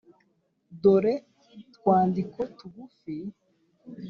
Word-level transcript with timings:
dore 0.81 1.13
twandiko 1.75 2.39
tugufi 2.57 3.15